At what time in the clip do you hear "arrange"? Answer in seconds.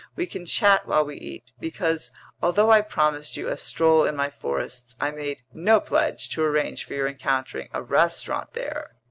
6.43-6.85